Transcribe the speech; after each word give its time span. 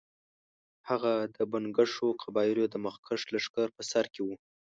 هغه 0.89 1.13
د 1.35 1.37
بنګښو 1.51 2.07
قبایلو 2.23 2.65
د 2.69 2.75
مخکښ 2.85 3.21
لښکر 3.33 3.67
په 3.75 3.81
سر 3.91 4.05
کې 4.13 4.21
وو. 4.25 4.35